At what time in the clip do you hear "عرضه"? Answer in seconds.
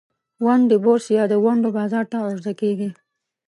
2.27-2.53